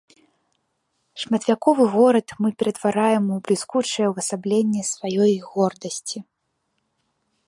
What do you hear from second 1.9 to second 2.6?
горад мы